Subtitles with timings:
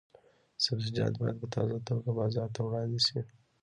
[0.63, 3.19] سبزیجات باید په تازه توګه بازار ته وړاندې شي.